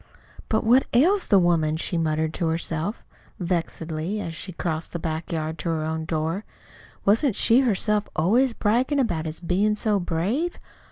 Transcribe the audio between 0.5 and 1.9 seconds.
what ails the woman?"